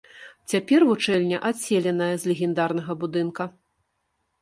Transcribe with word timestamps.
Цяпер 0.53 0.85
вучэльня 0.91 1.43
адселеная 1.51 2.09
з 2.25 2.35
легендарнага 2.35 3.01
будынка. 3.05 3.43